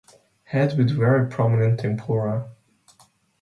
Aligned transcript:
Head 0.45 0.79
with 0.79 0.97
very 0.97 1.29
prominent 1.29 1.81
tempora. 1.81 2.49